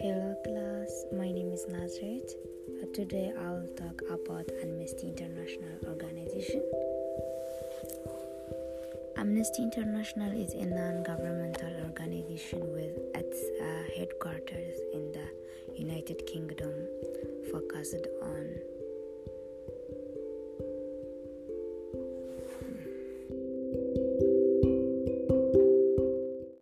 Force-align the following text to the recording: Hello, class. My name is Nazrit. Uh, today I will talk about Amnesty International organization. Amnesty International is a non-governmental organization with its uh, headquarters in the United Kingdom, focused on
Hello, 0.00 0.34
class. 0.44 1.06
My 1.12 1.30
name 1.30 1.50
is 1.52 1.66
Nazrit. 1.66 2.30
Uh, 2.80 2.86
today 2.94 3.32
I 3.36 3.50
will 3.50 3.66
talk 3.76 4.00
about 4.08 4.48
Amnesty 4.62 5.08
International 5.08 5.74
organization. 5.88 6.62
Amnesty 9.16 9.62
International 9.62 10.30
is 10.32 10.54
a 10.54 10.66
non-governmental 10.66 11.82
organization 11.84 12.60
with 12.72 12.94
its 13.14 13.38
uh, 13.60 13.98
headquarters 13.98 14.78
in 14.94 15.10
the 15.10 15.28
United 15.76 16.24
Kingdom, 16.26 16.72
focused 17.50 18.06
on 18.22 18.46